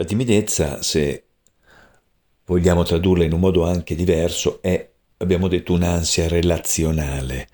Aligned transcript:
La 0.00 0.06
timidezza, 0.06 0.80
se 0.80 1.24
vogliamo 2.46 2.84
tradurla 2.84 3.24
in 3.24 3.32
un 3.32 3.40
modo 3.40 3.66
anche 3.66 3.96
diverso, 3.96 4.62
è, 4.62 4.90
abbiamo 5.16 5.48
detto, 5.48 5.72
un'ansia 5.72 6.28
relazionale, 6.28 7.48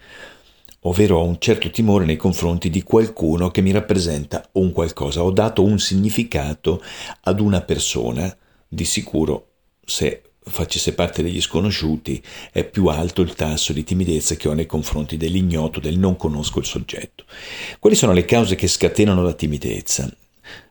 ovvero 0.80 1.20
ho 1.20 1.24
un 1.24 1.38
certo 1.38 1.70
timore 1.70 2.04
nei 2.04 2.18
confronti 2.18 2.68
di 2.68 2.82
qualcuno 2.82 3.50
che 3.50 3.62
mi 3.62 3.70
rappresenta 3.70 4.46
un 4.52 4.72
qualcosa. 4.72 5.22
Ho 5.22 5.30
dato 5.30 5.62
un 5.62 5.78
significato 5.78 6.82
ad 7.22 7.40
una 7.40 7.62
persona, 7.62 8.36
di 8.68 8.84
sicuro 8.84 9.52
se 9.82 10.20
facesse 10.42 10.92
parte 10.92 11.22
degli 11.22 11.40
sconosciuti, 11.40 12.22
è 12.52 12.62
più 12.62 12.88
alto 12.88 13.22
il 13.22 13.32
tasso 13.32 13.72
di 13.72 13.84
timidezza 13.84 14.34
che 14.34 14.48
ho 14.48 14.52
nei 14.52 14.66
confronti 14.66 15.16
dell'ignoto, 15.16 15.80
del 15.80 15.96
non 15.98 16.16
conosco 16.16 16.58
il 16.58 16.66
soggetto. 16.66 17.24
Quali 17.78 17.96
sono 17.96 18.12
le 18.12 18.26
cause 18.26 18.54
che 18.54 18.68
scatenano 18.68 19.22
la 19.22 19.32
timidezza? 19.32 20.14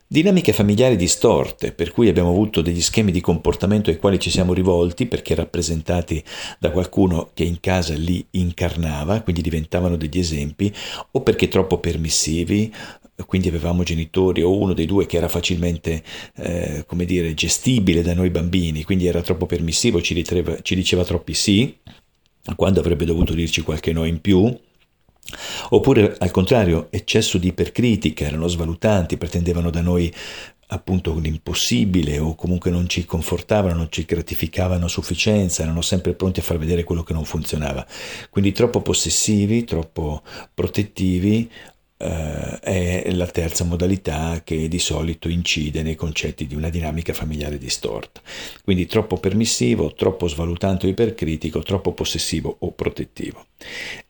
Dinamiche 0.06 0.54
familiari 0.54 0.96
distorte, 0.96 1.72
per 1.72 1.92
cui 1.92 2.08
abbiamo 2.08 2.30
avuto 2.30 2.62
degli 2.62 2.82
schemi 2.82 3.12
di 3.12 3.20
comportamento 3.20 3.90
ai 3.90 3.98
quali 3.98 4.20
ci 4.20 4.30
siamo 4.30 4.54
rivolti 4.54 5.08
perché 5.08 5.34
rappresentati 5.34 6.24
da 6.60 6.70
qualcuno 6.70 7.32
che 7.34 7.44
in 7.44 7.60
casa 7.60 7.96
li 7.96 8.24
incarnava, 8.32 9.22
quindi 9.22 9.42
diventavano 9.42 9.96
degli 9.96 10.20
esempi, 10.20 10.72
o 11.12 11.22
perché 11.22 11.48
troppo 11.48 11.80
permissivi, 11.80 12.72
quindi 13.26 13.48
avevamo 13.48 13.82
genitori 13.82 14.44
o 14.44 14.56
uno 14.56 14.74
dei 14.74 14.86
due 14.86 15.08
che 15.08 15.18
era 15.18 15.28
facilmente, 15.28 16.04
eh, 16.36 16.84
come 16.86 17.06
dire, 17.06 17.34
gestibile 17.34 18.04
da 18.04 18.14
noi 18.14 18.30
bambini, 18.30 18.84
quindi 18.84 19.08
era 19.08 19.22
troppo 19.22 19.48
permissivo, 19.48 20.00
ci, 20.00 20.14
ritreva, 20.14 20.62
ci 20.62 20.76
diceva 20.76 21.04
troppi 21.04 21.34
sì, 21.34 21.76
quando 22.56 22.80
avrebbe 22.82 23.06
dovuto 23.06 23.34
dirci 23.34 23.62
qualche 23.62 23.94
no 23.94 24.06
in 24.06 24.22
più 24.22 24.56
Oppure 25.70 26.16
al 26.20 26.32
contrario, 26.32 26.88
eccesso 26.92 27.38
di 27.38 27.48
ipercritica, 27.48 28.26
erano 28.26 28.48
svalutanti, 28.48 29.18
pretendevano 29.18 29.70
da 29.70 29.82
noi 29.82 30.14
appunto 30.68 31.18
l'impossibile 31.18 32.18
o 32.20 32.36
comunque 32.36 32.72
non 32.72 32.90
ci 32.90 33.06
confortavano, 33.06 33.76
non 33.76 33.88
ci 33.90 34.06
gratificavano 34.06 34.86
a 34.86 34.90
sufficienza, 34.90 35.64
erano 35.64 35.82
sempre 35.82 36.14
pronti 36.14 36.40
a 36.40 36.44
far 36.44 36.58
vedere 36.58 36.84
quello 36.84 37.04
che 37.04 37.14
non 37.14 37.26
funzionava. 37.26 37.86
Quindi 38.30 38.52
troppo 38.52 38.82
possessivi, 38.82 39.64
troppo 39.64 40.22
protettivi 40.54 41.50
eh, 41.98 42.60
è 42.60 43.12
la 43.12 43.28
terza 43.28 43.64
modalità 43.64 44.42
che 44.44 44.68
di 44.68 44.80
solito 44.80 45.30
incide 45.30 45.84
nei 45.84 45.96
concetti 45.96 46.48
di 46.48 46.56
una 46.56 46.70
dinamica 46.70 47.14
familiare 47.14 47.58
distorta. 47.58 48.22
Quindi 48.64 48.86
troppo 48.88 49.18
permissivo, 49.18 49.94
troppo 49.94 50.28
svalutante 50.28 50.88
o 50.88 50.90
ipercritico, 50.90 51.62
troppo 51.62 51.94
possessivo 51.94 52.56
o 52.60 52.72
protettivo. 52.72 53.46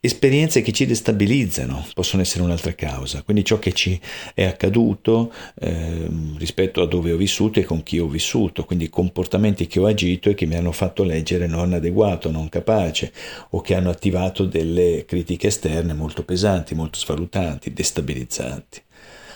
Esperienze 0.05 0.61
che 0.61 0.73
ci 0.73 0.85
destabilizzano 0.85 1.87
possono 1.93 2.23
essere 2.23 2.43
un'altra 2.43 2.73
causa, 2.73 3.21
quindi 3.21 3.45
ciò 3.45 3.57
che 3.57 3.71
ci 3.71 3.97
è 4.33 4.43
accaduto 4.43 5.31
eh, 5.61 6.09
rispetto 6.35 6.81
a 6.81 6.87
dove 6.87 7.13
ho 7.13 7.15
vissuto 7.15 7.61
e 7.61 7.63
con 7.63 7.83
chi 7.83 7.99
ho 7.99 8.07
vissuto, 8.07 8.65
quindi 8.65 8.89
comportamenti 8.89 9.65
che 9.65 9.79
ho 9.79 9.85
agito 9.85 10.29
e 10.29 10.33
che 10.33 10.45
mi 10.45 10.55
hanno 10.55 10.73
fatto 10.73 11.03
leggere 11.03 11.47
non 11.47 11.71
adeguato, 11.71 12.31
non 12.31 12.49
capace 12.49 13.13
o 13.51 13.61
che 13.61 13.75
hanno 13.75 13.89
attivato 13.89 14.43
delle 14.43 15.05
critiche 15.07 15.47
esterne 15.47 15.93
molto 15.93 16.25
pesanti, 16.25 16.75
molto 16.75 16.99
svalutanti, 16.99 17.71
destabilizzanti. 17.71 18.81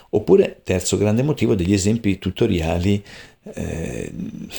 Oppure, 0.09 0.59
terzo 0.63 0.97
grande 0.97 1.23
motivo, 1.23 1.55
degli 1.55 1.73
esempi 1.73 2.19
tutoriali 2.19 3.01
eh, 3.53 4.11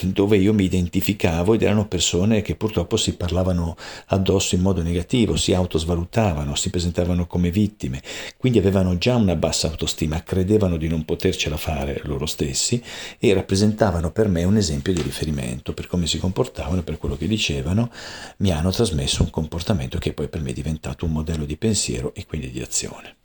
dove 0.02 0.36
io 0.36 0.52
mi 0.52 0.64
identificavo 0.64 1.54
ed 1.54 1.62
erano 1.62 1.86
persone 1.86 2.42
che 2.42 2.54
purtroppo 2.54 2.96
si 2.96 3.14
parlavano 3.14 3.76
addosso 4.06 4.54
in 4.54 4.60
modo 4.60 4.82
negativo, 4.82 5.36
si 5.36 5.54
autosvalutavano, 5.54 6.54
si 6.54 6.70
presentavano 6.70 7.26
come 7.26 7.50
vittime, 7.50 8.02
quindi 8.36 8.58
avevano 8.58 8.98
già 8.98 9.16
una 9.16 9.36
bassa 9.36 9.68
autostima, 9.68 10.22
credevano 10.22 10.76
di 10.76 10.88
non 10.88 11.04
potercela 11.04 11.56
fare 11.56 12.00
loro 12.04 12.26
stessi 12.26 12.82
e 13.18 13.34
rappresentavano 13.34 14.10
per 14.10 14.28
me 14.28 14.44
un 14.44 14.56
esempio 14.56 14.92
di 14.92 15.02
riferimento 15.02 15.74
per 15.74 15.86
come 15.86 16.06
si 16.06 16.18
comportavano, 16.18 16.82
per 16.82 16.98
quello 16.98 17.16
che 17.16 17.26
dicevano, 17.26 17.90
mi 18.38 18.50
hanno 18.50 18.70
trasmesso 18.70 19.22
un 19.22 19.30
comportamento 19.30 19.98
che 19.98 20.12
poi 20.12 20.28
per 20.28 20.40
me 20.40 20.50
è 20.50 20.54
diventato 20.54 21.04
un 21.04 21.12
modello 21.12 21.44
di 21.44 21.56
pensiero 21.56 22.12
e 22.14 22.26
quindi 22.26 22.50
di 22.50 22.60
azione. 22.60 23.16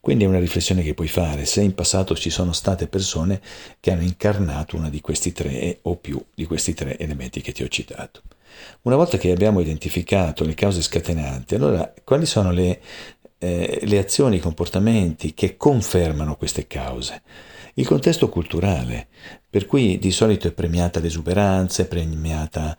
Quindi 0.00 0.24
è 0.24 0.26
una 0.26 0.38
riflessione 0.38 0.82
che 0.82 0.94
puoi 0.94 1.08
fare 1.08 1.44
se 1.44 1.60
in 1.60 1.74
passato 1.74 2.14
ci 2.14 2.30
sono 2.30 2.52
state 2.52 2.86
persone 2.86 3.40
che 3.80 3.90
hanno 3.90 4.02
incarnato 4.02 4.76
uno 4.76 4.88
di 4.88 5.00
questi 5.02 5.32
tre 5.32 5.78
o 5.82 5.96
più 5.96 6.22
di 6.34 6.46
questi 6.46 6.72
tre 6.72 6.98
elementi 6.98 7.42
che 7.42 7.52
ti 7.52 7.62
ho 7.62 7.68
citato. 7.68 8.22
Una 8.82 8.96
volta 8.96 9.18
che 9.18 9.30
abbiamo 9.30 9.60
identificato 9.60 10.44
le 10.44 10.54
cause 10.54 10.82
scatenanti, 10.82 11.54
allora 11.54 11.92
quali 12.02 12.24
sono 12.24 12.50
le, 12.50 12.80
eh, 13.38 13.80
le 13.82 13.98
azioni, 13.98 14.36
i 14.36 14.40
comportamenti 14.40 15.34
che 15.34 15.56
confermano 15.56 16.36
queste 16.36 16.66
cause? 16.66 17.22
Il 17.74 17.86
contesto 17.86 18.28
culturale, 18.28 19.08
per 19.48 19.66
cui 19.66 19.98
di 19.98 20.10
solito 20.10 20.48
è 20.48 20.52
premiata 20.52 21.00
l'esuberanza, 21.00 21.82
è 21.82 21.86
premiata 21.86 22.76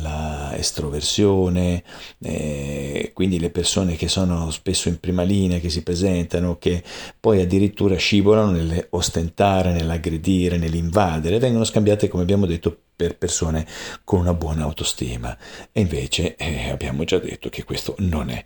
l'estroversione, 0.00 1.82
eh, 2.20 3.10
quindi 3.14 3.38
le 3.38 3.50
persone 3.50 3.96
che 3.96 4.08
sono 4.08 4.50
spesso 4.50 4.88
in 4.88 4.98
prima 5.00 5.22
linea, 5.22 5.58
che 5.58 5.70
si 5.70 5.82
presentano, 5.82 6.58
che 6.58 6.82
poi 7.18 7.40
addirittura 7.40 7.96
scivolano 7.96 8.52
nell'ostentare, 8.52 9.72
nell'aggredire, 9.72 10.58
nell'invadere, 10.58 11.38
vengono 11.38 11.64
scambiate, 11.64 12.08
come 12.08 12.22
abbiamo 12.22 12.46
detto, 12.46 12.76
per 13.00 13.16
persone 13.16 13.66
con 14.04 14.20
una 14.20 14.34
buona 14.34 14.64
autostima. 14.64 15.36
E 15.72 15.80
invece 15.80 16.36
eh, 16.36 16.68
abbiamo 16.70 17.04
già 17.04 17.18
detto 17.18 17.48
che 17.48 17.64
questo 17.64 17.94
non 17.98 18.28
è 18.28 18.44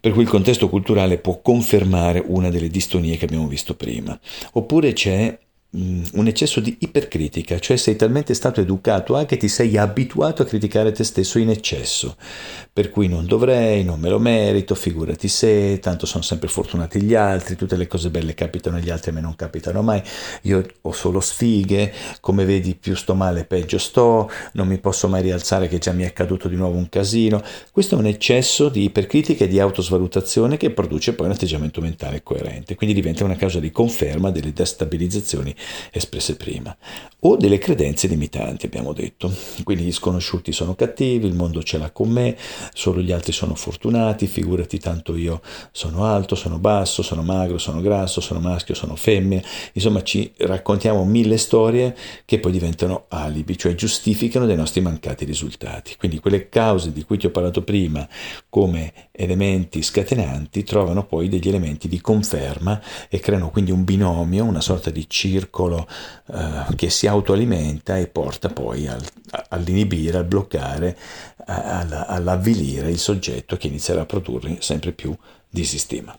per 0.00 0.12
cui 0.12 0.22
il 0.22 0.28
contesto 0.28 0.68
culturale 0.68 1.18
può 1.18 1.40
confermare 1.40 2.22
una 2.26 2.48
delle 2.48 2.68
distonie 2.68 3.16
che 3.16 3.26
abbiamo 3.26 3.46
visto 3.46 3.74
prima. 3.74 4.18
Oppure 4.52 4.92
c'è 4.94 5.38
un 5.72 6.26
eccesso 6.26 6.58
di 6.58 6.78
ipercritica, 6.80 7.60
cioè 7.60 7.76
sei 7.76 7.94
talmente 7.94 8.34
stato 8.34 8.60
educato 8.60 9.14
a 9.14 9.24
che 9.24 9.36
ti 9.36 9.46
sei 9.46 9.76
abituato 9.76 10.42
a 10.42 10.44
criticare 10.44 10.90
te 10.90 11.04
stesso 11.04 11.38
in 11.38 11.48
eccesso, 11.48 12.16
per 12.72 12.90
cui 12.90 13.06
non 13.06 13.24
dovrei, 13.24 13.84
non 13.84 14.00
me 14.00 14.08
lo 14.08 14.18
merito, 14.18 14.74
figurati 14.74 15.28
se, 15.28 15.78
tanto 15.78 16.06
sono 16.06 16.24
sempre 16.24 16.48
fortunati 16.48 17.00
gli 17.00 17.14
altri, 17.14 17.54
tutte 17.54 17.76
le 17.76 17.86
cose 17.86 18.10
belle 18.10 18.34
capitano 18.34 18.78
agli 18.78 18.90
altri, 18.90 19.10
a 19.10 19.14
me 19.14 19.20
non 19.20 19.36
capitano 19.36 19.80
mai, 19.82 20.02
io 20.42 20.66
ho 20.80 20.92
solo 20.92 21.20
sfighe, 21.20 21.92
come 22.20 22.44
vedi 22.44 22.74
più 22.74 22.96
sto 22.96 23.14
male 23.14 23.44
peggio 23.44 23.78
sto, 23.78 24.28
non 24.54 24.66
mi 24.66 24.78
posso 24.78 25.06
mai 25.06 25.22
rialzare 25.22 25.68
che 25.68 25.78
già 25.78 25.92
mi 25.92 26.02
è 26.02 26.06
accaduto 26.06 26.48
di 26.48 26.56
nuovo 26.56 26.78
un 26.78 26.88
casino. 26.88 27.42
Questo 27.70 27.94
è 27.94 27.98
un 27.98 28.06
eccesso 28.06 28.68
di 28.68 28.84
ipercritica 28.84 29.44
e 29.44 29.48
di 29.48 29.60
autosvalutazione 29.60 30.56
che 30.56 30.70
produce 30.70 31.12
poi 31.12 31.26
un 31.26 31.32
atteggiamento 31.32 31.80
mentale 31.80 32.24
coerente, 32.24 32.74
quindi 32.74 32.94
diventa 32.94 33.22
una 33.22 33.36
causa 33.36 33.60
di 33.60 33.70
conferma 33.70 34.32
delle 34.32 34.52
destabilizzazioni 34.52 35.54
espresse 35.92 36.36
prima, 36.36 36.76
o 37.20 37.36
delle 37.36 37.58
credenze 37.58 38.06
limitanti, 38.06 38.66
abbiamo 38.66 38.92
detto. 38.92 39.32
Quindi 39.62 39.84
gli 39.84 39.92
sconosciuti 39.92 40.52
sono 40.52 40.74
cattivi, 40.74 41.26
il 41.26 41.34
mondo 41.34 41.62
ce 41.62 41.78
l'ha 41.78 41.90
con 41.90 42.08
me, 42.08 42.36
solo 42.72 43.00
gli 43.00 43.12
altri 43.12 43.32
sono 43.32 43.54
fortunati, 43.54 44.26
figurati 44.26 44.78
tanto 44.78 45.16
io 45.16 45.40
sono 45.72 46.04
alto, 46.04 46.34
sono 46.34 46.58
basso, 46.58 47.02
sono 47.02 47.22
magro, 47.22 47.58
sono 47.58 47.80
grasso, 47.80 48.20
sono 48.20 48.40
maschio, 48.40 48.74
sono 48.74 48.96
femmina. 48.96 49.42
Insomma, 49.74 50.02
ci 50.02 50.32
raccontiamo 50.38 51.04
mille 51.04 51.36
storie 51.36 51.94
che 52.24 52.38
poi 52.38 52.52
diventano 52.52 53.04
alibi, 53.08 53.58
cioè 53.58 53.74
giustificano 53.74 54.46
dei 54.46 54.56
nostri 54.56 54.80
mancati 54.80 55.24
risultati. 55.24 55.96
Quindi 55.96 56.18
quelle 56.20 56.48
cause 56.48 56.92
di 56.92 57.04
cui 57.04 57.18
ti 57.18 57.26
ho 57.26 57.30
parlato 57.30 57.62
prima 57.62 58.08
come 58.48 59.08
elementi 59.12 59.82
scatenanti 59.82 60.64
trovano 60.64 61.04
poi 61.04 61.28
degli 61.28 61.48
elementi 61.48 61.88
di 61.88 62.00
conferma 62.00 62.80
e 63.10 63.20
creano 63.20 63.50
quindi 63.50 63.70
un 63.70 63.84
binomio, 63.84 64.44
una 64.44 64.62
sorta 64.62 64.88
di 64.90 65.04
circolo 65.06 65.48
circolo 65.50 65.86
eh, 66.32 66.74
che 66.76 66.88
si 66.88 67.06
autoalimenta 67.06 67.98
e 67.98 68.06
porta 68.06 68.48
poi 68.48 68.86
al, 68.86 69.04
all'inibire, 69.48 70.18
al 70.18 70.24
bloccare, 70.24 70.96
all'avvilire 71.44 72.90
il 72.90 72.98
soggetto 72.98 73.56
che 73.56 73.66
inizierà 73.66 74.02
a 74.02 74.06
produrre 74.06 74.58
sempre 74.60 74.92
più 74.92 75.14
disistima. 75.48 76.16